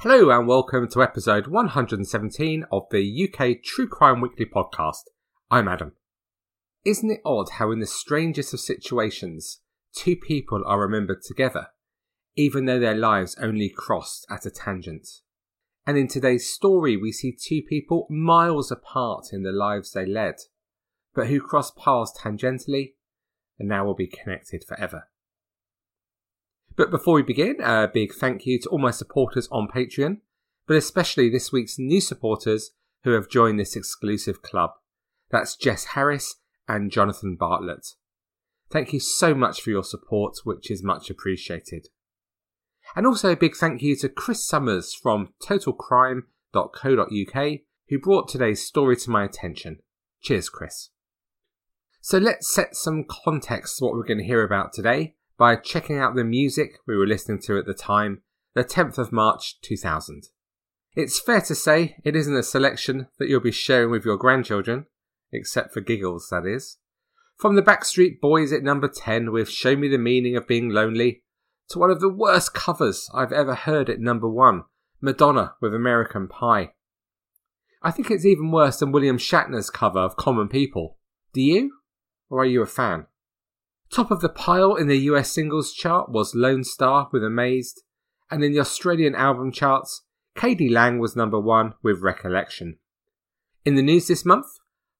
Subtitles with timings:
[0.00, 5.04] Hello and welcome to episode 117 of the UK True Crime Weekly podcast.
[5.50, 5.92] I'm Adam.
[6.84, 9.60] Isn't it odd how in the strangest of situations,
[9.94, 11.68] two people are remembered together?
[12.38, 15.08] even though their lives only crossed at a tangent.
[15.84, 20.36] And in today's story, we see two people miles apart in the lives they led,
[21.16, 22.92] but who crossed paths tangentially
[23.58, 25.07] and now will be connected forever.
[26.78, 30.18] But before we begin, a big thank you to all my supporters on Patreon,
[30.68, 32.70] but especially this week's new supporters
[33.02, 34.70] who have joined this exclusive club.
[35.28, 36.36] That's Jess Harris
[36.68, 37.94] and Jonathan Bartlett.
[38.70, 41.88] Thank you so much for your support, which is much appreciated.
[42.94, 48.94] And also a big thank you to Chris Summers from totalcrime.co.uk who brought today's story
[48.98, 49.80] to my attention.
[50.22, 50.90] Cheers, Chris.
[52.00, 55.98] So let's set some context to what we're going to hear about today by checking
[55.98, 58.22] out the music we were listening to at the time,
[58.54, 60.24] the 10th of March 2000.
[60.96, 64.86] It's fair to say it isn't a selection that you'll be sharing with your grandchildren,
[65.32, 66.78] except for giggles, that is.
[67.36, 71.22] From the Backstreet Boys at number 10 with Show Me the Meaning of Being Lonely,
[71.68, 74.64] to one of the worst covers I've ever heard at number one
[75.00, 76.72] Madonna with American Pie.
[77.80, 80.98] I think it's even worse than William Shatner's cover of Common People.
[81.32, 81.74] Do you?
[82.28, 83.06] Or are you a fan?
[83.90, 87.82] Top of the pile in the US singles chart was Lone Star with Amazed,
[88.30, 90.02] and in the Australian album charts,
[90.36, 90.68] k.d.
[90.68, 92.78] lang was number one with Recollection.
[93.64, 94.46] In the news this month,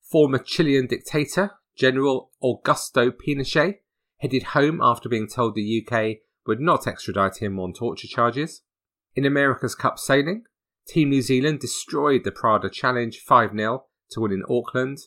[0.00, 3.76] former Chilean dictator General Augusto Pinochet
[4.18, 8.62] headed home after being told the UK would not extradite him on torture charges.
[9.14, 10.44] In America's Cup sailing,
[10.88, 14.98] Team New Zealand destroyed the Prada Challenge 5 0 to win in Auckland.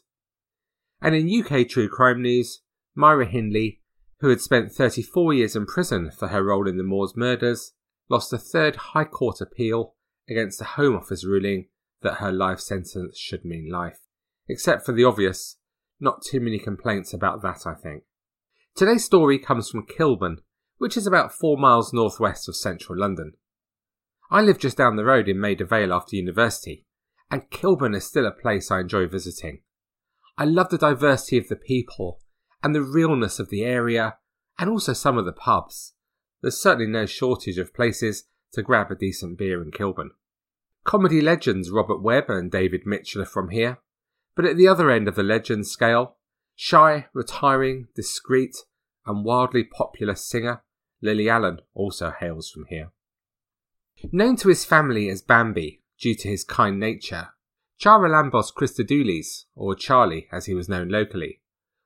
[1.01, 2.61] And in UK true crime news,
[2.95, 3.81] Myra Hindley,
[4.19, 7.73] who had spent 34 years in prison for her role in the Moors murders,
[8.09, 9.95] lost a third High Court appeal
[10.29, 11.67] against the Home Office ruling
[12.01, 13.99] that her life sentence should mean life.
[14.47, 15.57] Except for the obvious,
[15.99, 18.03] not too many complaints about that, I think.
[18.75, 20.37] Today's story comes from Kilburn,
[20.77, 23.33] which is about four miles northwest of central London.
[24.29, 26.85] I live just down the road in Maida Vale after university,
[27.29, 29.61] and Kilburn is still a place I enjoy visiting.
[30.37, 32.19] I love the diversity of the people
[32.63, 34.17] and the realness of the area,
[34.59, 35.93] and also some of the pubs.
[36.41, 40.11] There's certainly no shortage of places to grab a decent beer in Kilburn.
[40.83, 43.79] Comedy legends Robert Webb and David Mitchell are from here,
[44.35, 46.17] but at the other end of the legend scale,
[46.55, 48.55] shy, retiring, discreet,
[49.05, 50.63] and wildly popular singer
[51.01, 52.91] Lily Allen also hails from here.
[54.11, 57.29] Known to his family as Bambi due to his kind nature,
[57.79, 61.40] Charalambos Christodoulis, or Charlie as he was known locally,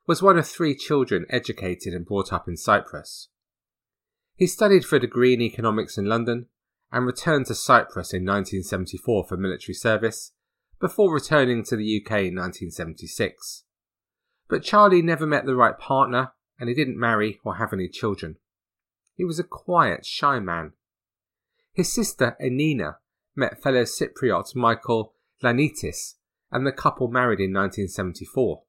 [0.08, 3.30] was one of three children educated and brought up in Cyprus.
[4.36, 6.48] He studied for a degree in economics in London
[6.92, 10.32] and returned to Cyprus in 1974 for military service
[10.80, 13.64] before returning to the UK in 1976.
[14.48, 18.36] But Charlie never met the right partner and he didn't marry or have any children.
[19.16, 20.74] He was a quiet, shy man.
[21.74, 22.98] His sister, Enina,
[23.36, 25.14] met fellow Cypriot Michael
[25.44, 26.16] Lanitis,
[26.52, 28.64] and the couple married in 1974.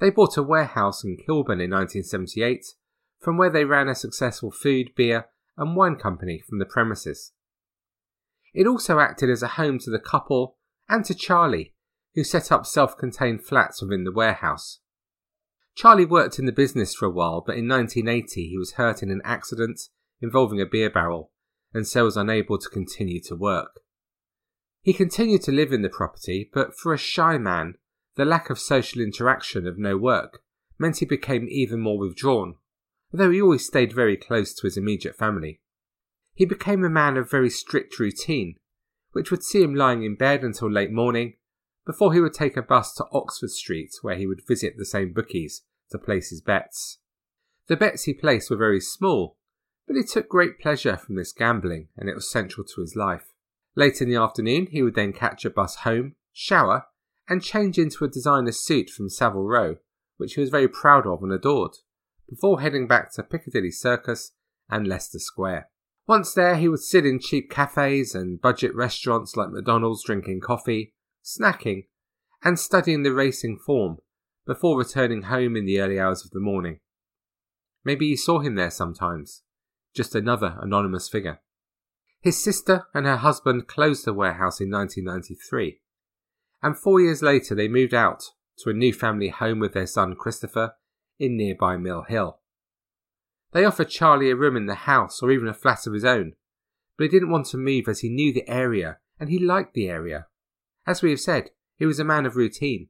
[0.00, 2.64] They bought a warehouse in Kilburn in 1978,
[3.20, 7.32] from where they ran a successful food, beer, and wine company from the premises.
[8.52, 11.74] It also acted as a home to the couple and to Charlie,
[12.14, 14.80] who set up self contained flats within the warehouse.
[15.74, 19.10] Charlie worked in the business for a while, but in 1980 he was hurt in
[19.10, 19.80] an accident
[20.20, 21.32] involving a beer barrel
[21.72, 23.80] and so was unable to continue to work.
[24.80, 27.74] He continued to live in the property, but for a shy man,
[28.16, 30.42] the lack of social interaction of no work
[30.78, 32.56] meant he became even more withdrawn,
[33.12, 35.60] although he always stayed very close to his immediate family.
[36.34, 38.56] He became a man of very strict routine,
[39.12, 41.34] which would see him lying in bed until late morning
[41.86, 45.12] before he would take a bus to Oxford Street, where he would visit the same
[45.12, 46.98] bookies to place his bets.
[47.66, 49.36] The bets he placed were very small,
[49.86, 53.32] but he took great pleasure from this gambling, and it was central to his life.
[53.76, 56.86] Late in the afternoon, he would then catch a bus home, shower,
[57.28, 59.76] and change into a designer suit from Savile Row,
[60.16, 61.72] which he was very proud of and adored,
[62.28, 64.32] before heading back to Piccadilly Circus
[64.68, 65.68] and Leicester Square.
[66.06, 70.92] Once there, he would sit in cheap cafes and budget restaurants like McDonald's drinking coffee,
[71.24, 71.86] snacking,
[72.42, 73.96] and studying the racing form
[74.46, 76.80] before returning home in the early hours of the morning.
[77.84, 79.42] Maybe you saw him there sometimes,
[79.94, 81.40] just another anonymous figure.
[82.20, 85.80] His sister and her husband closed the warehouse in 1993,
[86.64, 88.24] and four years later they moved out
[88.56, 90.74] to a new family home with their son Christopher
[91.18, 92.40] in nearby Mill Hill.
[93.52, 96.32] They offered Charlie a room in the house or even a flat of his own,
[96.96, 99.90] but he didn't want to move as he knew the area and he liked the
[99.90, 100.26] area.
[100.86, 102.88] As we have said, he was a man of routine.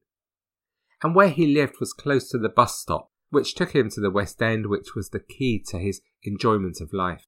[1.02, 4.10] And where he lived was close to the bus stop, which took him to the
[4.10, 7.26] West End, which was the key to his enjoyment of life.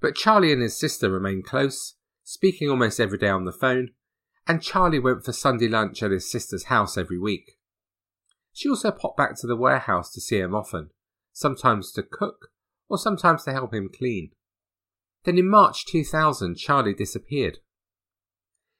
[0.00, 3.90] But Charlie and his sister remained close, speaking almost every day on the phone,
[4.46, 7.58] and Charlie went for Sunday lunch at his sister's house every week.
[8.52, 10.90] She also popped back to the warehouse to see him often,
[11.32, 12.48] sometimes to cook
[12.88, 14.32] or sometimes to help him clean.
[15.24, 17.58] Then in March 2000, Charlie disappeared.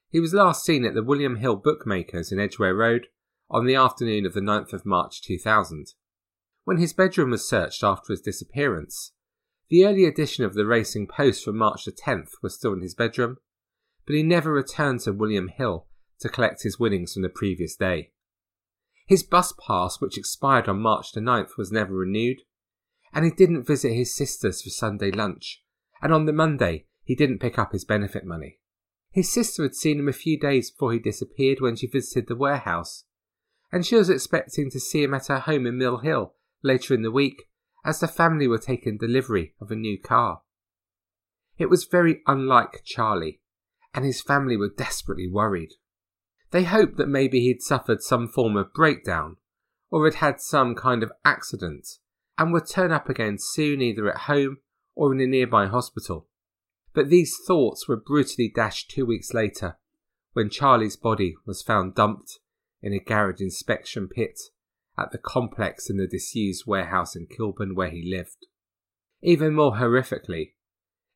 [0.09, 3.07] He was last seen at the William Hill Bookmakers in Edgware Road
[3.49, 5.87] on the afternoon of the 9th of March 2000.
[6.65, 9.13] When his bedroom was searched after his disappearance,
[9.69, 12.93] the early edition of the Racing Post from March the 10th was still in his
[12.93, 13.37] bedroom,
[14.05, 15.87] but he never returned to William Hill
[16.19, 18.11] to collect his winnings from the previous day.
[19.05, 22.41] His bus pass, which expired on March the 9th, was never renewed,
[23.13, 25.63] and he didn't visit his sisters for Sunday lunch,
[26.01, 28.59] and on the Monday he didn't pick up his benefit money.
[29.11, 32.35] His sister had seen him a few days before he disappeared when she visited the
[32.35, 33.03] warehouse,
[33.71, 36.33] and she was expecting to see him at her home in Mill Hill
[36.63, 37.43] later in the week
[37.85, 40.41] as the family were taking delivery of a new car.
[41.57, 43.41] It was very unlike Charlie,
[43.93, 45.73] and his family were desperately worried.
[46.51, 49.37] They hoped that maybe he'd suffered some form of breakdown
[49.89, 51.87] or had had some kind of accident
[52.37, 54.57] and would turn up again soon either at home
[54.95, 56.27] or in a nearby hospital.
[56.93, 59.77] But these thoughts were brutally dashed two weeks later
[60.33, 62.39] when Charlie's body was found dumped
[62.81, 64.39] in a garage inspection pit
[64.97, 68.45] at the complex in the disused warehouse in Kilburn where he lived.
[69.21, 70.53] Even more horrifically,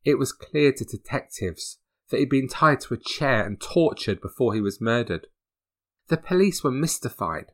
[0.03, 4.53] it was clear to detectives that he'd been tied to a chair and tortured before
[4.53, 5.27] he was murdered.
[6.07, 7.51] The police were mystified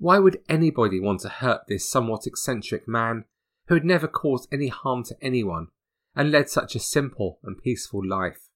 [0.00, 3.26] why would anybody want to hurt this somewhat eccentric man
[3.66, 5.68] who had never caused any harm to anyone
[6.16, 8.48] and led such a simple and peaceful life?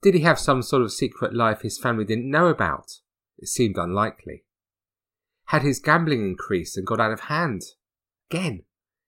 [0.00, 3.00] Did he have some sort of secret life his family didn't know about?
[3.36, 4.44] It seemed unlikely.
[5.46, 7.62] Had his gambling increased and got out of hand?
[8.30, 8.62] Again,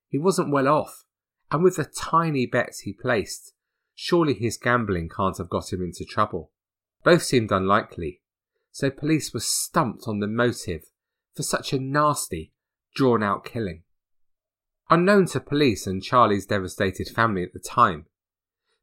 [0.09, 1.05] he wasn't well off,
[1.53, 3.53] and with the tiny bets he placed,
[4.03, 6.51] surely his gambling can't have got him into trouble.
[7.05, 8.23] Both seemed unlikely,
[8.73, 10.85] so police were stumped on the motive
[11.37, 12.55] for such a nasty,
[12.95, 13.83] drawn out killing.
[14.89, 18.07] Unknown to police and Charlie's devastated family at the time,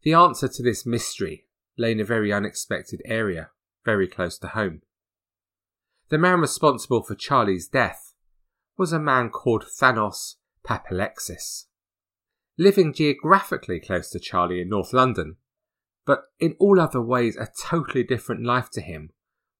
[0.03, 1.47] the answer to this mystery
[1.79, 3.49] lay in a very unexpected area,
[3.83, 4.83] very close to home.
[6.09, 8.13] The man responsible for Charlie's death
[8.77, 11.65] was a man called Thanos Papalexis.
[12.57, 15.37] Living geographically close to Charlie in North London,
[16.05, 19.11] but in all other ways a totally different life to him,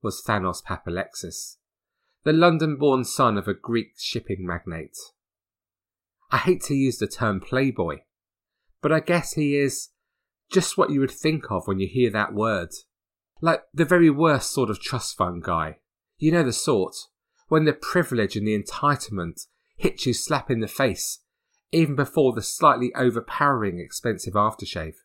[0.02, 1.58] was Thanos Papalexis
[2.28, 4.98] the London born son of a Greek shipping magnate.
[6.30, 8.00] I hate to use the term playboy,
[8.82, 9.92] but I guess he is
[10.52, 12.68] just what you would think of when you hear that word.
[13.40, 15.78] Like the very worst sort of trust fund guy.
[16.18, 16.98] You know the sort,
[17.48, 21.20] when the privilege and the entitlement hit you slap in the face,
[21.72, 24.96] even before the slightly overpowering expensive aftershave.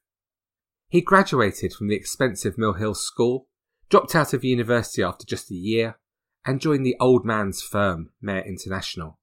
[0.88, 3.48] He graduated from the expensive Mill Hill School,
[3.88, 5.98] dropped out of university after just a year,
[6.44, 9.18] and joined the old man's firm, Mayor International.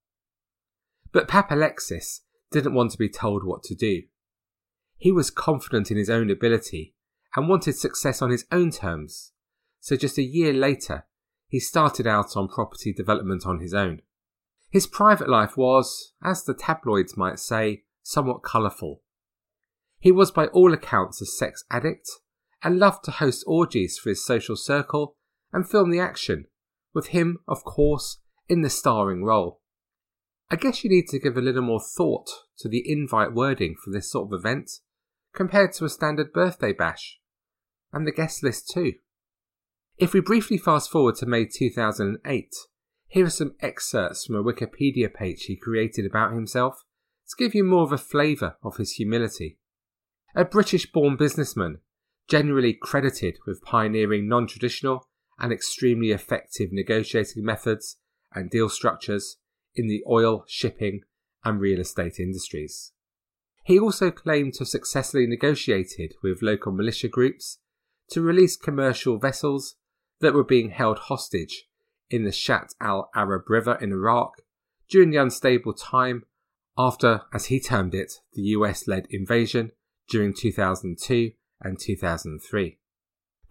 [1.12, 4.04] But Papalexis didn't want to be told what to do.
[4.98, 6.96] He was confident in his own ability
[7.36, 9.32] and wanted success on his own terms,
[9.80, 11.06] so just a year later,
[11.48, 14.02] he started out on property development on his own.
[14.70, 19.02] His private life was, as the tabloids might say, somewhat colourful.
[19.98, 22.10] He was by all accounts a sex addict
[22.64, 25.16] and loved to host orgies for his social circle
[25.52, 26.46] and film the action
[26.94, 29.62] with him, of course, in the starring role.
[30.52, 33.92] I guess you need to give a little more thought to the invite wording for
[33.92, 34.72] this sort of event
[35.34, 37.20] compared to a standard birthday bash,
[37.94, 38.94] and the guest list too.
[39.98, 42.56] If we briefly fast forward to May 2008,
[43.10, 46.84] here are some excerpts from a Wikipedia page he created about himself
[47.28, 49.58] to give you more of a flavour of his humility.
[50.36, 51.80] A British born businessman,
[52.30, 57.98] generally credited with pioneering non traditional and extremely effective negotiating methods
[58.34, 59.38] and deal structures
[59.74, 61.02] in the oil, shipping,
[61.44, 62.92] and real estate industries.
[63.64, 67.58] He also claimed to have successfully negotiated with local militia groups
[68.12, 69.78] to release commercial vessels
[70.20, 71.69] that were being held hostage
[72.10, 74.42] in the Shatt al Arab River in Iraq
[74.90, 76.24] during the unstable time
[76.78, 79.72] after, as he termed it, the US led invasion
[80.10, 82.80] during 2002 and 2003.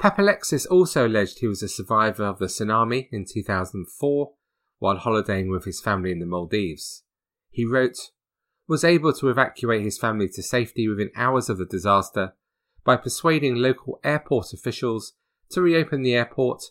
[0.00, 4.32] Papalexis also alleged he was a survivor of the tsunami in 2004
[4.78, 7.02] while holidaying with his family in the Maldives.
[7.50, 7.98] He wrote,
[8.66, 12.34] was able to evacuate his family to safety within hours of the disaster
[12.84, 15.14] by persuading local airport officials
[15.50, 16.62] to reopen the airport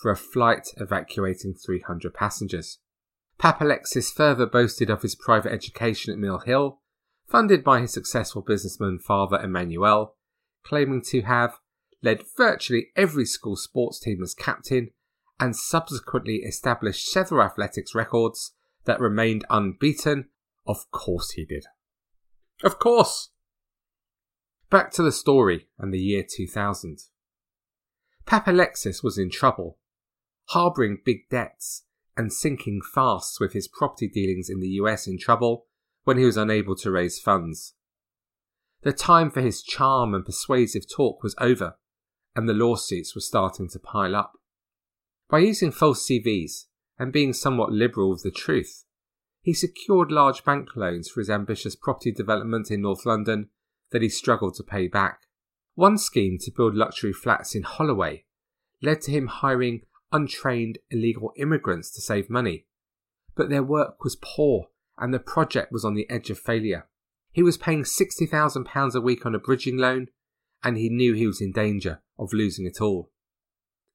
[0.00, 2.78] for a flight evacuating 300 passengers.
[3.38, 6.80] Papalexis further boasted of his private education at Mill Hill,
[7.26, 10.16] funded by his successful businessman father Emmanuel,
[10.64, 11.58] claiming to have
[12.02, 14.90] led virtually every school sports team as captain
[15.40, 18.52] and subsequently established several athletics records
[18.84, 20.28] that remained unbeaten.
[20.66, 21.64] Of course he did.
[22.62, 23.30] Of course!
[24.70, 26.98] Back to the story and the year 2000.
[28.26, 29.78] Papalexis was in trouble,
[30.48, 31.84] harbouring big debts
[32.16, 35.66] and sinking fast with his property dealings in the US in trouble
[36.04, 37.74] when he was unable to raise funds.
[38.82, 41.76] The time for his charm and persuasive talk was over,
[42.36, 44.34] and the lawsuits were starting to pile up.
[45.30, 46.66] By using false CVs
[46.98, 48.84] and being somewhat liberal with the truth,
[49.40, 53.48] he secured large bank loans for his ambitious property development in North London
[53.90, 55.20] that he struggled to pay back.
[55.74, 58.24] One scheme to build luxury flats in Holloway
[58.82, 59.82] led to him hiring
[60.14, 62.66] untrained illegal immigrants to save money.
[63.34, 66.86] But their work was poor and the project was on the edge of failure.
[67.32, 70.06] He was paying £60,000 a week on a bridging loan
[70.62, 73.10] and he knew he was in danger of losing it all.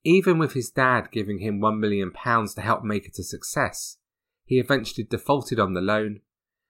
[0.04, 3.98] Even with his dad giving him £1 million to help make it a success,
[4.46, 6.20] he eventually defaulted on the loan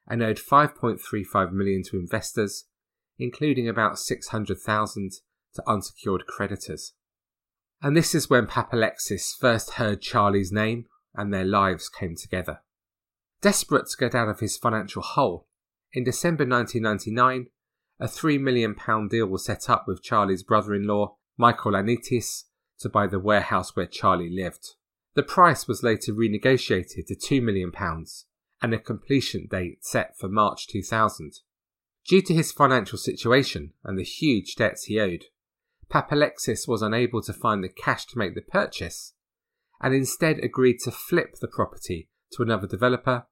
[0.08, 2.66] and owed 5.35 million to investors,
[3.18, 5.12] including about 600,000
[5.56, 6.94] to unsecured creditors.
[7.82, 12.62] And this is when Papalexis first heard Charlie's name and their lives came together.
[13.42, 15.48] Desperate to get out of his financial hole,
[15.92, 17.48] in December 1999,
[18.00, 18.76] a £3 million
[19.08, 22.44] deal was set up with Charlie's brother in law, Michael Lanitis,
[22.80, 24.76] to buy the warehouse where Charlie lived.
[25.16, 27.72] The price was later renegotiated to £2 million
[28.62, 31.40] and a completion date set for March 2000.
[32.08, 35.26] Due to his financial situation and the huge debts he owed,
[35.92, 39.14] Papalexis was unable to find the cash to make the purchase
[39.82, 43.26] and instead agreed to flip the property to another developer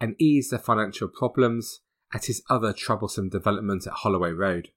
[0.00, 1.80] and ease the financial problems
[2.14, 4.68] at his other troublesome development at Holloway Road.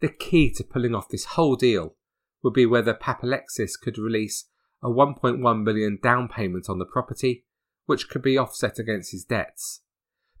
[0.00, 1.96] The key to pulling off this whole deal
[2.42, 4.46] would be whether Papalexis could release
[4.82, 7.44] a 1.1 million down payment on the property,
[7.86, 9.82] which could be offset against his debts.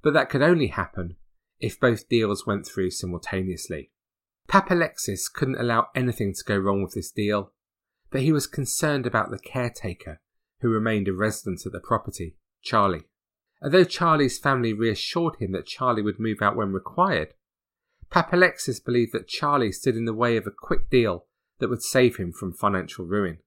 [0.02, 1.16] But that could only happen
[1.60, 3.91] if both deals went through simultaneously.
[4.48, 7.52] Papalexis couldn't allow anything to go wrong with this deal,
[8.10, 10.20] but he was concerned about the caretaker
[10.60, 13.04] who remained a resident at the property, Charlie.
[13.62, 17.34] Although Charlie's family reassured him that Charlie would move out when required,
[18.10, 21.26] Papalexis believed that Charlie stood in the way of a quick deal
[21.58, 23.38] that would save him from financial ruin.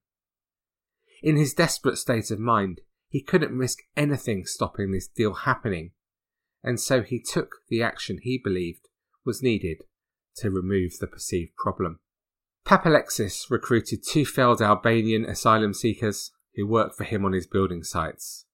[1.22, 5.92] In his desperate state of mind, he couldn't risk anything stopping this deal happening,
[6.64, 8.88] and so he took the action he believed
[9.24, 9.84] was needed
[10.38, 11.98] to remove the perceived problem.
[12.66, 18.44] Papalexis recruited two failed Albanian asylum seekers who worked for him on his building sites.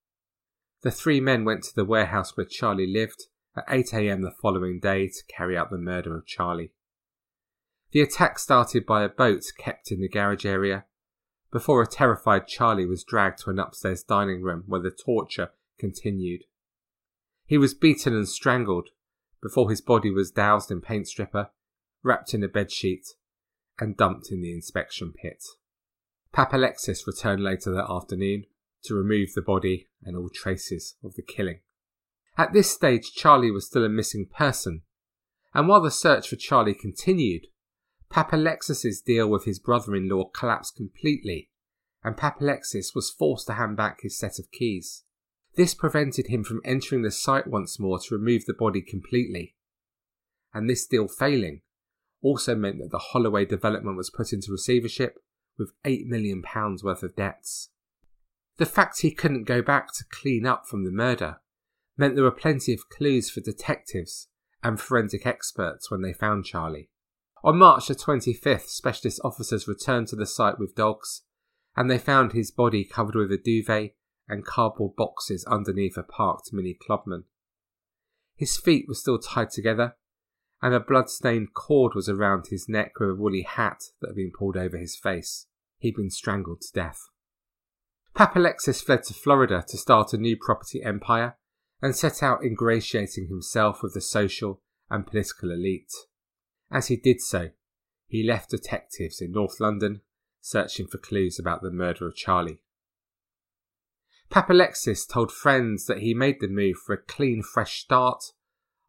[0.82, 5.08] The three men went to the warehouse where Charlie lived at 8am the following day
[5.08, 6.72] to carry out the murder of Charlie.
[7.92, 10.86] The attack started by a boat kept in the garage area
[11.50, 16.44] before a terrified Charlie was dragged to an upstairs dining room where the torture continued.
[17.46, 18.88] He was beaten and strangled
[19.42, 21.50] before his body was doused in paint stripper,
[22.02, 23.14] wrapped in a bedsheet,
[23.78, 25.42] and dumped in the inspection pit.
[26.35, 28.44] Papalexis returned later that afternoon
[28.85, 31.61] to remove the body and all traces of the killing.
[32.37, 34.82] At this stage, Charlie was still a missing person,
[35.54, 37.47] and while the search for Charlie continued,
[38.11, 41.50] Papalexis's deal with his brother-in-law collapsed completely,
[42.02, 45.04] and Papalexis was forced to hand back his set of keys.
[45.54, 49.54] This prevented him from entering the site once more to remove the body completely.
[50.54, 51.61] And this deal failing
[52.22, 55.18] also meant that the Holloway development was put into receivership
[55.58, 56.42] with £8 million
[56.82, 57.70] worth of debts.
[58.58, 61.40] The fact he couldn't go back to clean up from the murder
[61.96, 64.28] meant there were plenty of clues for detectives
[64.62, 66.88] and forensic experts when they found Charlie.
[67.44, 71.22] On March the 25th, specialist officers returned to the site with dogs,
[71.76, 73.96] and they found his body covered with a duvet
[74.28, 77.24] and cardboard boxes underneath a parked Mini Clubman.
[78.36, 79.96] His feet were still tied together,
[80.62, 84.31] and a blood-stained cord was around his neck with a woolly hat that had been
[84.31, 85.47] pulled over his face.
[85.78, 87.09] He'd been strangled to death.
[88.14, 91.37] Papalexis fled to Florida to start a new property empire
[91.81, 95.92] and set out ingratiating himself with the social and political elite.
[96.71, 97.50] As he did so,
[98.07, 100.02] he left detectives in North London
[100.40, 102.61] searching for clues about the murder of Charlie.
[104.31, 108.33] Papalexis told friends that he made the move for a clean, fresh start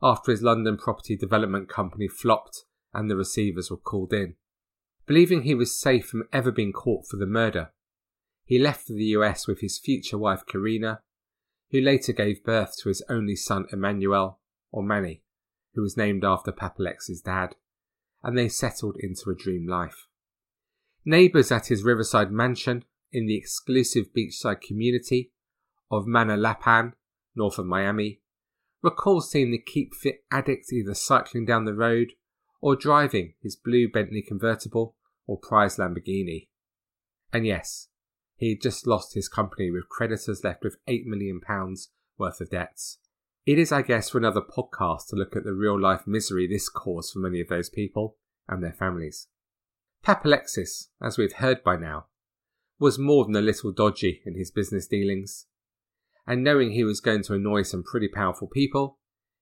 [0.03, 4.36] after his London property development company flopped and the receivers were called in.
[5.07, 7.72] Believing he was safe from ever being caught for the murder,
[8.45, 11.01] he left for the US with his future wife Karina,
[11.72, 14.39] who later gave birth to his only son Emmanuel,
[14.72, 15.24] or Manny,
[15.74, 17.55] who was named after Papalexis' dad,
[18.22, 20.07] and they settled into a dream life.
[21.05, 25.31] Neighbours at his riverside mansion in the exclusive beachside community
[25.89, 26.93] of Manalapan,
[27.36, 28.22] north of Miami,
[28.83, 32.11] recall seeing the keep fit addict either cycling down the road
[32.61, 36.49] or driving his blue Bentley convertible or prize Lamborghini.
[37.31, 37.87] And yes,
[38.35, 41.39] he had just lost his company with creditors left with £8 million
[42.17, 42.99] worth of debts.
[43.45, 46.69] It is, I guess, for another podcast to look at the real life misery this
[46.69, 49.27] caused for many of those people and their families.
[50.05, 52.05] Papalexis, as we've heard by now,
[52.79, 55.47] was more than a little dodgy in his business dealings
[56.25, 59.00] and knowing he was going to annoy some pretty powerful people,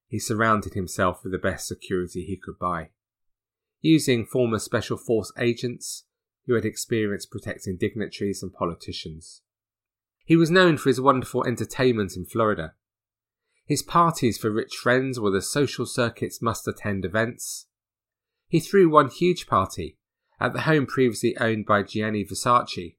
[0.08, 2.90] he surrounded himself with the best security he could buy.
[3.82, 6.06] Using former Special Force agents
[6.46, 9.42] who had experience protecting dignitaries and politicians.
[10.26, 12.74] He was known for his wonderful entertainment in Florida.
[13.66, 17.68] His parties for rich friends were the social circuit's must attend events.
[18.48, 19.98] He threw one huge party
[20.40, 22.96] at the home previously owned by Gianni Versace,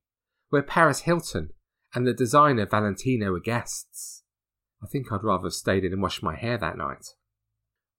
[0.49, 1.51] where Paris Hilton
[1.95, 4.23] and the designer Valentino were guests.
[4.83, 7.07] I think I'd rather have stayed in and washed my hair that night.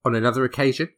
[0.04, 0.90] On another occasion,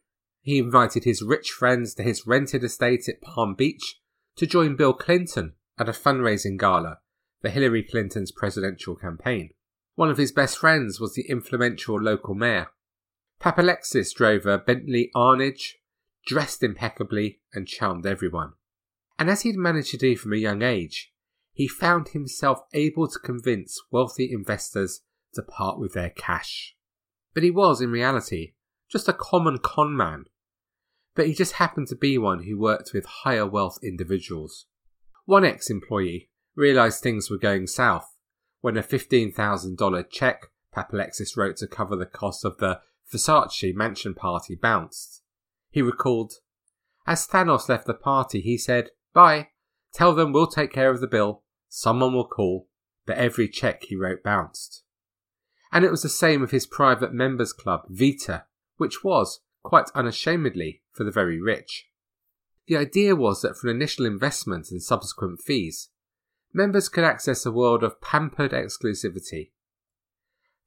[0.42, 4.00] he invited his rich friends to his rented estate at Palm Beach
[4.36, 6.98] to join Bill Clinton at a fundraising gala
[7.40, 9.50] for Hillary Clinton's presidential campaign.
[9.94, 12.68] One of his best friends was the influential local mayor.
[13.40, 15.74] Papalexis drove a Bentley Arnage,
[16.26, 18.52] dressed impeccably, and charmed everyone.
[19.18, 21.12] And as he'd managed to do from a young age,
[21.56, 25.00] he found himself able to convince wealthy investors
[25.32, 26.76] to part with their cash.
[27.32, 28.52] But he was, in reality,
[28.90, 30.24] just a common con man.
[31.14, 34.66] But he just happened to be one who worked with higher wealth individuals.
[35.24, 38.06] One ex employee realised things were going south
[38.60, 44.54] when a $15,000 check Papalexis wrote to cover the cost of the Versace mansion party
[44.54, 45.22] bounced.
[45.70, 46.34] He recalled,
[47.06, 49.48] As Thanos left the party, he said, Bye,
[49.94, 51.44] tell them we'll take care of the bill.
[51.78, 52.70] Someone will call,
[53.04, 54.82] but every check he wrote bounced.
[55.70, 58.46] And it was the same with his private members club, Vita,
[58.78, 61.90] which was, quite unashamedly, for the very rich.
[62.66, 65.90] The idea was that for an initial investment and subsequent fees,
[66.50, 69.50] members could access a world of pampered exclusivity.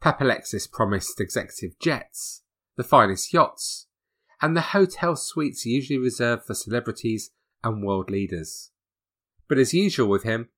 [0.04, 2.44] Papalexis promised executive jets,
[2.76, 3.88] the finest yachts,
[4.44, 7.32] and the hotel suites usually reserved for celebrities
[7.64, 8.70] and world leaders.
[9.48, 10.50] But as usual with him,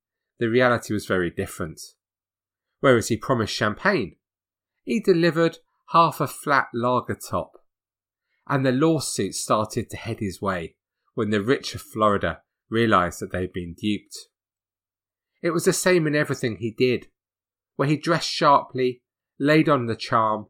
[0.42, 1.80] the reality was very different.
[2.80, 4.16] Whereas he promised champagne,
[4.82, 7.52] he delivered half a flat lager top.
[8.48, 10.78] And the lawsuit started to head his way
[11.14, 14.18] when the rich of Florida realised that they'd been duped.
[15.44, 17.10] It was the same in everything he did,
[17.76, 19.04] where he dressed sharply,
[19.38, 20.48] laid on the charm,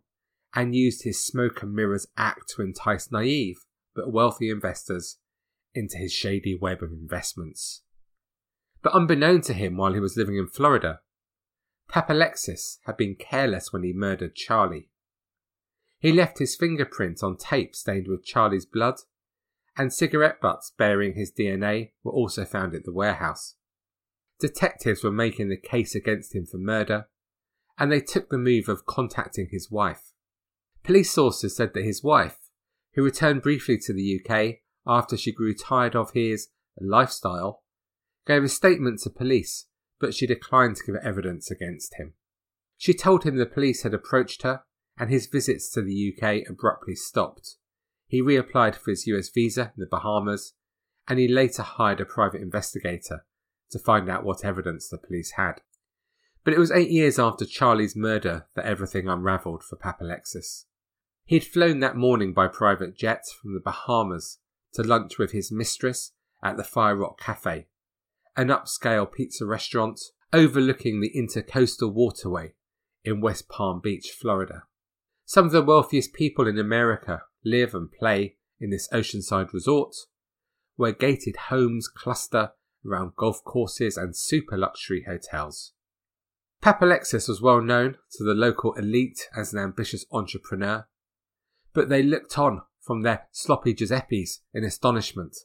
[0.55, 3.57] and used his smoke and mirrors act to entice naive
[3.93, 5.17] but wealthy investors
[5.75, 7.83] into his shady web of investments.
[8.81, 11.01] But unbeknown to him while he was living in Florida,
[11.89, 14.89] Papalexis had been careless when he murdered Charlie.
[15.99, 18.95] He left his fingerprint on tape stained with Charlie's blood,
[19.77, 23.55] and cigarette butts bearing his DNA were also found at the warehouse.
[24.39, 27.07] Detectives were making the case against him for murder,
[27.77, 30.13] and they took the move of contacting his wife.
[30.83, 32.37] Police sources said that his wife,
[32.93, 37.60] who returned briefly to the UK after she grew tired of his lifestyle,
[38.31, 39.65] gave a statement to police,
[39.99, 42.13] but she declined to give evidence against him.
[42.77, 44.61] She told him the police had approached her
[44.97, 47.57] and his visits to the UK abruptly stopped.
[48.07, 50.53] He reapplied for his US visa in the Bahamas
[51.09, 53.25] and he later hired a private investigator
[53.69, 55.55] to find out what evidence the police had.
[56.45, 60.67] But it was eight years after Charlie's murder that everything unravelled for Papalexis.
[61.25, 64.39] He had flown that morning by private jet from the Bahamas
[64.75, 67.67] to lunch with his mistress at the Fire Rock Cafe
[68.35, 69.99] an upscale pizza restaurant
[70.33, 72.53] overlooking the intercoastal waterway
[73.03, 74.63] in West Palm Beach, Florida.
[75.25, 79.95] Some of the wealthiest people in America live and play in this oceanside resort,
[80.75, 82.51] where gated homes cluster
[82.85, 85.73] around golf courses and super luxury hotels.
[86.63, 90.87] Papalexis was well known to the local elite as an ambitious entrepreneur,
[91.73, 95.35] but they looked on from their sloppy Giuseppes in astonishment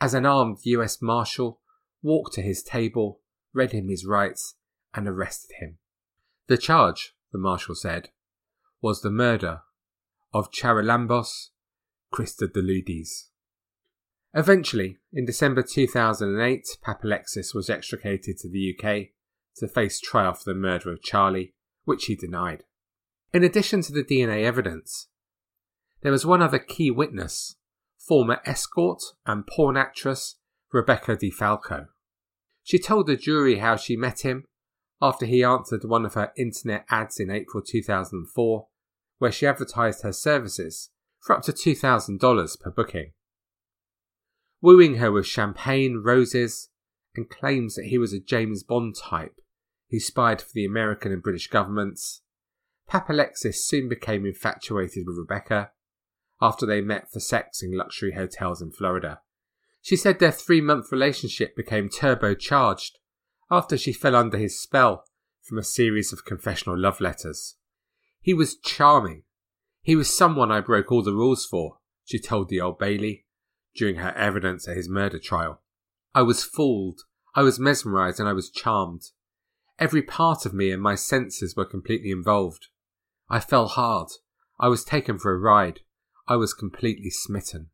[0.00, 1.60] as an armed US Marshal
[2.04, 3.20] walked to his table,
[3.52, 4.54] read him his rights,
[4.94, 5.78] and arrested him.
[6.46, 8.10] The charge, the Marshal said,
[8.82, 9.62] was the murder
[10.32, 11.48] of Charalambos
[12.12, 13.28] Christodoulidis.
[14.34, 19.08] Eventually, in December 2008, Papalexis was extricated to the UK
[19.56, 22.64] to face trial for the murder of Charlie, which he denied.
[23.32, 25.08] In addition to the DNA evidence,
[26.02, 27.56] there was one other key witness,
[27.96, 30.36] former escort and porn actress
[30.72, 31.86] Rebecca DeFalco.
[32.64, 34.46] She told the jury how she met him
[35.00, 38.66] after he answered one of her internet ads in April 2004,
[39.18, 43.12] where she advertised her services for up to $2,000 per booking.
[44.62, 46.70] Wooing her with champagne, roses,
[47.14, 49.40] and claims that he was a James Bond type
[49.90, 52.22] who spied for the American and British governments,
[52.90, 55.70] Papalexis soon became infatuated with Rebecca
[56.40, 59.20] after they met for sex in luxury hotels in Florida.
[59.84, 62.92] She said their three month relationship became turbocharged
[63.50, 65.04] after she fell under his spell
[65.42, 67.56] from a series of confessional love letters.
[68.18, 69.24] He was charming.
[69.82, 73.26] He was someone I broke all the rules for, she told the Old Bailey
[73.76, 75.60] during her evidence at his murder trial.
[76.14, 77.02] I was fooled,
[77.34, 79.02] I was mesmerized, and I was charmed.
[79.78, 82.68] Every part of me and my senses were completely involved.
[83.28, 84.08] I fell hard.
[84.58, 85.80] I was taken for a ride.
[86.26, 87.68] I was completely smitten.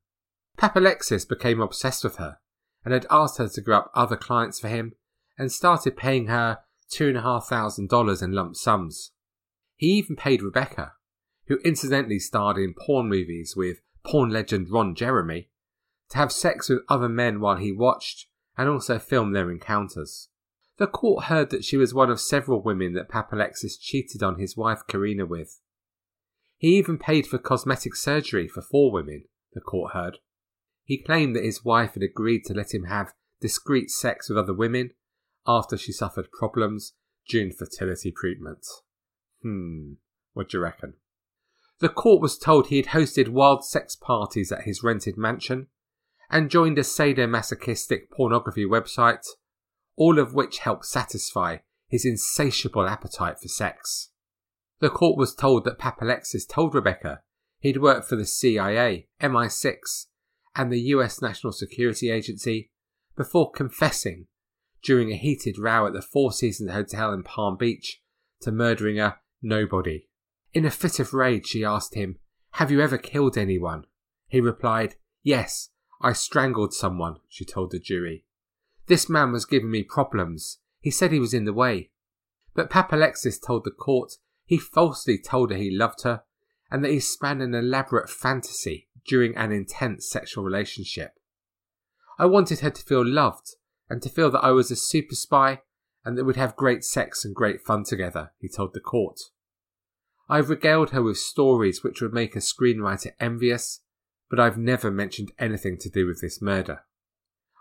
[0.60, 2.36] Papalexis became obsessed with her
[2.84, 4.92] and had asked her to grab up other clients for him
[5.38, 6.58] and started paying her
[6.92, 9.12] $2,500 in lump sums.
[9.76, 10.92] He even paid Rebecca,
[11.46, 15.48] who incidentally starred in porn movies with porn legend Ron Jeremy,
[16.10, 18.26] to have sex with other men while he watched
[18.58, 20.28] and also film their encounters.
[20.76, 24.58] The court heard that she was one of several women that Papalexis cheated on his
[24.58, 25.60] wife Karina with.
[26.58, 30.18] He even paid for cosmetic surgery for four women, the court heard.
[30.90, 34.52] He claimed that his wife had agreed to let him have discreet sex with other
[34.52, 34.90] women
[35.46, 36.94] after she suffered problems
[37.28, 38.66] during fertility treatment.
[39.40, 39.92] Hmm,
[40.32, 40.94] what do you reckon?
[41.78, 45.68] The court was told he had hosted wild sex parties at his rented mansion
[46.28, 49.24] and joined a sadomasochistic pornography website
[49.94, 54.10] all of which helped satisfy his insatiable appetite for sex.
[54.80, 57.20] The court was told that Papalexis told Rebecca
[57.60, 60.06] he'd worked for the CIA, MI6,
[60.54, 62.70] and the US National Security Agency
[63.16, 64.26] before confessing
[64.82, 68.02] during a heated row at the Four Seasons Hotel in Palm Beach
[68.40, 70.08] to murdering a nobody.
[70.52, 72.16] In a fit of rage, she asked him,
[72.52, 73.84] Have you ever killed anyone?
[74.26, 78.24] He replied, Yes, I strangled someone, she told the jury.
[78.86, 80.58] This man was giving me problems.
[80.80, 81.90] He said he was in the way.
[82.54, 86.24] But Papalexis told the court he falsely told her he loved her
[86.70, 91.12] and that he spanned an elaborate fantasy during an intense sexual relationship.
[92.18, 93.54] I wanted her to feel loved
[93.88, 95.62] and to feel that I was a super spy
[96.04, 99.20] and that we'd have great sex and great fun together, he told the court.
[100.28, 103.80] I've regaled her with stories which would make a screenwriter envious,
[104.30, 106.80] but I've never mentioned anything to do with this murder.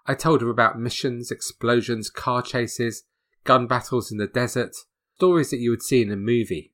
[0.06, 3.04] I told her about missions, explosions, car chases,
[3.44, 4.76] gun battles in the desert,
[5.16, 6.74] stories that you would see in a movie,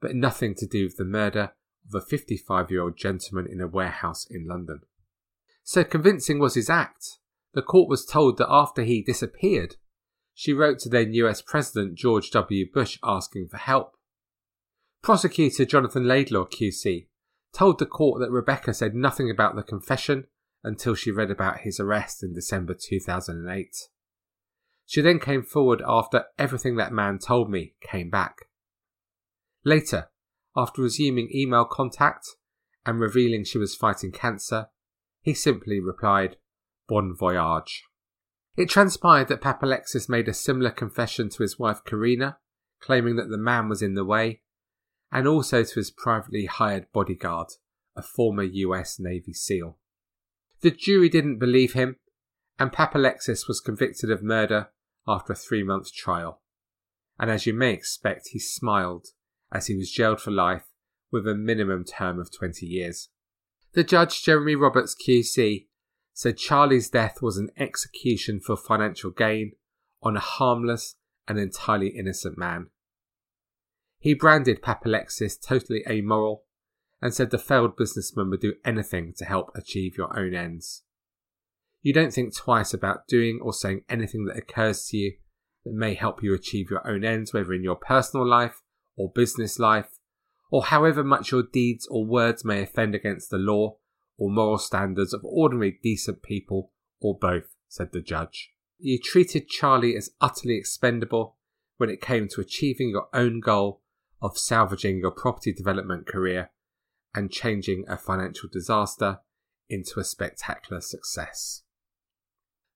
[0.00, 1.52] but nothing to do with the murder
[1.88, 4.80] of a 55 year old gentleman in a warehouse in London.
[5.62, 7.18] So convincing was his act.
[7.54, 9.76] The court was told that after he disappeared,
[10.34, 12.66] she wrote to then US President George W.
[12.72, 13.96] Bush asking for help.
[15.02, 17.06] Prosecutor Jonathan Laidlaw QC
[17.52, 20.26] told the court that Rebecca said nothing about the confession
[20.62, 23.76] until she read about his arrest in December 2008.
[24.86, 28.46] She then came forward after everything that man told me came back.
[29.64, 30.08] Later,
[30.60, 32.36] after resuming email contact
[32.84, 34.68] and revealing she was fighting cancer,
[35.22, 36.36] he simply replied,
[36.86, 37.84] Bon voyage.
[38.56, 42.38] It transpired that Papalexis made a similar confession to his wife Karina,
[42.78, 44.42] claiming that the man was in the way,
[45.10, 47.48] and also to his privately hired bodyguard,
[47.96, 49.78] a former US Navy SEAL.
[50.60, 51.96] The jury didn't believe him,
[52.58, 54.68] and Papalexis was convicted of murder
[55.08, 56.42] after a three month trial.
[57.18, 59.06] And as you may expect, he smiled
[59.52, 60.64] as he was jailed for life
[61.10, 63.08] with a minimum term of 20 years.
[63.72, 65.66] The judge, Jeremy Roberts QC,
[66.12, 69.52] said Charlie's death was an execution for financial gain
[70.02, 70.96] on a harmless
[71.28, 72.66] and entirely innocent man.
[73.98, 76.44] He branded Papalexis totally amoral
[77.02, 80.82] and said the failed businessman would do anything to help achieve your own ends.
[81.82, 85.12] You don't think twice about doing or saying anything that occurs to you
[85.64, 88.60] that may help you achieve your own ends, whether in your personal life
[89.00, 89.98] or business life,
[90.50, 93.78] or however much your deeds or words may offend against the law
[94.18, 98.50] or moral standards of ordinary decent people, or both, said the judge.
[98.78, 101.36] You treated Charlie as utterly expendable
[101.78, 103.80] when it came to achieving your own goal
[104.20, 106.50] of salvaging your property development career
[107.14, 109.20] and changing a financial disaster
[109.70, 111.62] into a spectacular success.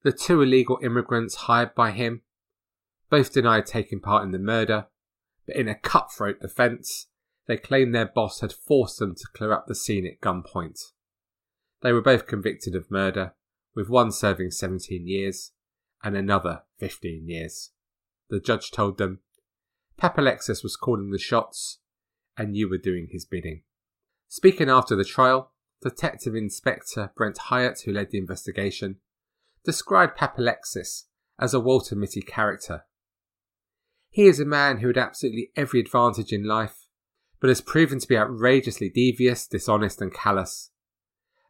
[0.03, 2.23] The two illegal immigrants hired by him
[3.11, 4.87] both denied taking part in the murder,
[5.47, 7.09] but in a cutthroat defense,
[7.47, 10.79] they claimed their boss had forced them to clear up the scene at gunpoint.
[11.83, 13.35] They were both convicted of murder,
[13.75, 15.53] with one serving 17 years
[16.03, 17.71] and another 15 years.
[18.31, 19.21] The judge told them,
[20.01, 21.79] Papalexis was calling the shots,
[22.37, 23.63] and you were doing his bidding.
[24.29, 25.53] Speaking after the trial,
[25.83, 28.97] Detective Inspector Brent Hyatt, who led the investigation,
[29.65, 31.05] described Papalexis
[31.39, 32.85] as a Walter Mitty character.
[34.15, 36.87] He is a man who had absolutely every advantage in life,
[37.41, 40.71] but has proven to be outrageously devious, dishonest, and callous.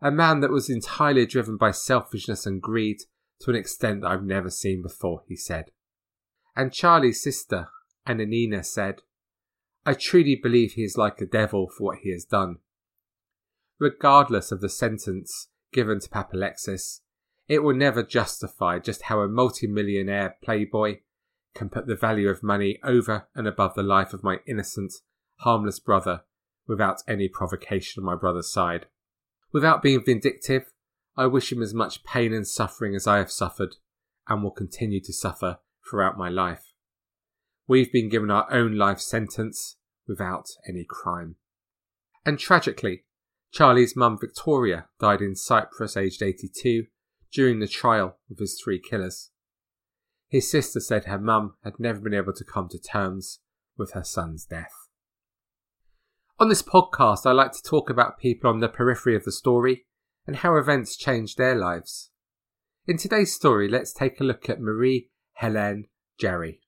[0.01, 3.01] A man that was entirely driven by selfishness and greed
[3.41, 5.73] to an extent that I've never seen before, he said.
[6.57, 7.69] And Charlie's sister,
[8.09, 9.03] Ananina, said,
[9.85, 12.61] I truly believe he is like a devil for what he has done.
[13.79, 17.01] Regardless of the sentence given to Papalexis,
[17.47, 21.01] it will never justify just how a multimillionaire playboy
[21.55, 24.93] can put the value of money over and above the life of my innocent,
[25.37, 26.23] harmless brother
[26.67, 28.87] without any provocation on my brother's side.
[29.53, 30.73] Without being vindictive,
[31.17, 33.77] I wish him as much pain and suffering as I have suffered
[34.29, 36.73] and will continue to suffer throughout my life.
[37.69, 39.77] We've been given our own life sentence
[40.09, 41.37] without any crime.
[42.27, 43.05] And tragically,
[43.53, 46.87] Charlie's mum Victoria died in Cyprus aged 82
[47.33, 49.31] during the trial of his three killers.
[50.35, 53.39] His sister said her mum had never been able to come to terms
[53.77, 54.89] with her son's death.
[56.41, 59.87] On this podcast, I like to talk about people on the periphery of the story
[60.27, 62.11] and how events changed their lives.
[62.85, 65.87] In today's story, let's take a look at Marie Helene
[66.19, 66.59] Jerry.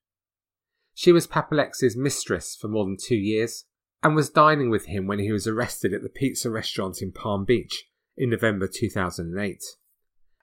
[0.94, 3.64] She was Papalexis' mistress for more than two years
[4.00, 7.44] and was dining with him when he was arrested at the pizza restaurant in Palm
[7.44, 9.60] Beach in November 2008.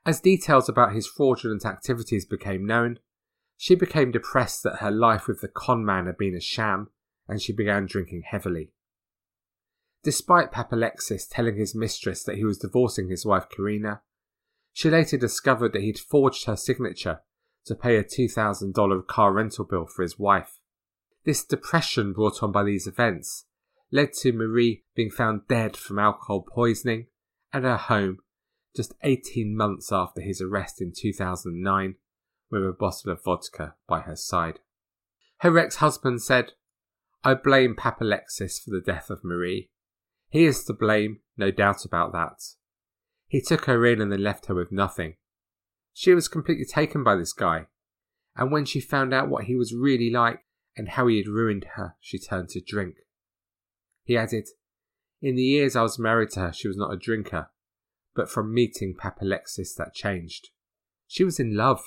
[0.05, 2.99] As details about his fraudulent activities became known,
[3.57, 6.89] she became depressed that her life with the con man had been a sham
[7.27, 8.71] and she began drinking heavily.
[10.03, 14.01] Despite Papalexis telling his mistress that he was divorcing his wife Karina,
[14.73, 17.21] she later discovered that he'd forged her signature
[17.65, 20.59] to pay a $2,000 car rental bill for his wife.
[21.23, 23.45] This depression brought on by these events
[23.91, 27.05] led to Marie being found dead from alcohol poisoning
[27.53, 28.17] at her home
[28.75, 31.95] just 18 months after his arrest in 2009
[32.53, 34.59] with a bottle of vodka by her side.
[35.39, 36.53] Her ex husband said,
[37.23, 39.69] I blame Papalexis for the death of Marie.
[40.29, 42.41] He is to blame, no doubt about that.
[43.27, 45.15] He took her in and then left her with nothing.
[45.93, 47.67] She was completely taken by this guy,
[48.35, 50.39] and when she found out what he was really like
[50.75, 52.95] and how he had ruined her, she turned to drink.
[54.03, 54.49] He added,
[55.21, 57.49] In the years I was married to her, she was not a drinker,
[58.15, 60.49] but from meeting Papalexis that changed.
[61.07, 61.81] She was in love.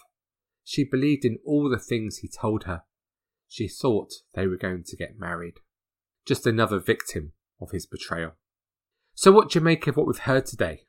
[0.69, 2.83] She believed in all the things he told her.
[3.47, 5.61] She thought they were going to get married.
[6.27, 8.33] Just another victim of his betrayal.
[9.15, 10.87] So, what do you make of what we've heard today?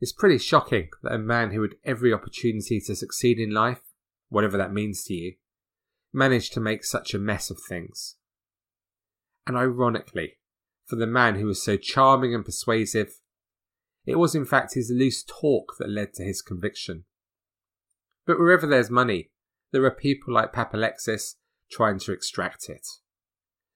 [0.00, 3.80] It's pretty shocking that a man who had every opportunity to succeed in life,
[4.28, 5.34] whatever that means to you,
[6.12, 8.14] managed to make such a mess of things.
[9.44, 10.34] And ironically,
[10.84, 13.18] for the man who was so charming and persuasive,
[14.06, 17.05] it was in fact his loose talk that led to his conviction.
[18.26, 19.30] But wherever there's money,
[19.72, 21.36] there are people like Papalexis
[21.70, 22.86] trying to extract it.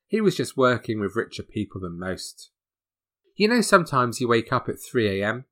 [0.06, 2.50] He was just working with richer people than most.
[3.36, 5.44] You know, sometimes you wake up at 3am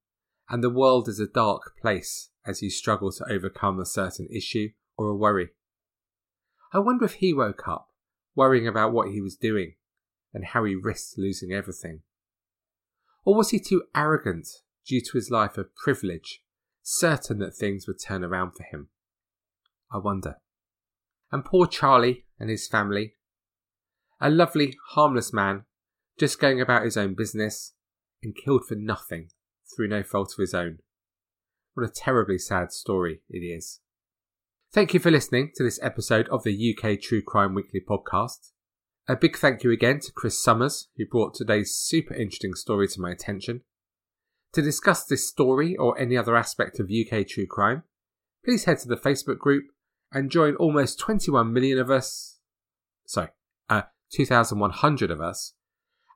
[0.51, 4.71] and the world is a dark place as you struggle to overcome a certain issue
[4.97, 5.51] or a worry.
[6.73, 7.89] I wonder if he woke up
[8.35, 9.75] worrying about what he was doing
[10.35, 12.03] and how he risked losing everything.
[13.25, 14.49] Or was he too arrogant
[14.87, 16.43] due to his life of privilege,
[16.89, 18.89] certain that things would turn around for him.
[19.93, 20.37] I wonder.
[21.31, 23.15] And poor Charlie and his family.
[24.21, 25.65] A lovely, harmless man,
[26.19, 27.75] just going about his own business,
[28.23, 29.29] and killed for nothing
[29.77, 30.79] through no fault of his own.
[31.75, 33.81] What a terribly sad story it is.
[34.73, 38.53] Thank you for listening to this episode of the UK True Crime Weekly podcast.
[39.07, 43.01] A big thank you again to Chris Summers, who brought today's super interesting story to
[43.01, 43.61] my attention.
[44.55, 47.83] To discuss this story or any other aspect of UK true crime,
[48.45, 49.65] please head to the Facebook group
[50.11, 52.39] and join almost 21 million of us.
[53.07, 53.29] Sorry,
[53.69, 53.83] uh,
[54.13, 55.53] 2,100 of us.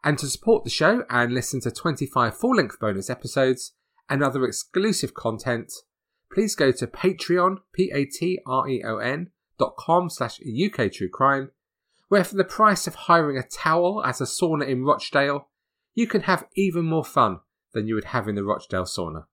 [0.03, 3.73] And to support the show and listen to 25 full length bonus episodes
[4.09, 5.71] and other exclusive content,
[6.33, 11.51] please go to Patreon, P-A-T-R-E-O-N dot com slash UK True Crime,
[12.09, 15.49] where for the price of hiring a towel at a sauna in Rochdale,
[15.95, 17.41] you can have even more fun
[17.73, 19.25] than you would have in the Rochdale sauna.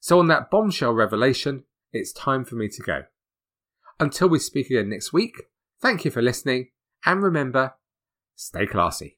[0.00, 3.02] So on that bombshell revelation, it's time for me to go.
[4.00, 5.42] Until we speak again next week,
[5.80, 6.68] thank you for listening,
[7.04, 7.74] and remember,
[8.36, 9.17] stay classy.